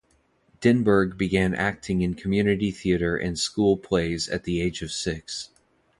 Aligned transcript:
Denberg 0.61 1.15
began 1.15 1.53
acting 1.53 2.01
in 2.01 2.15
community 2.15 2.71
theater 2.71 3.15
and 3.15 3.37
school 3.37 3.77
plays 3.77 4.27
at 4.29 4.45
the 4.45 4.59
age 4.59 4.81
of 4.81 4.91
six. 4.91 5.49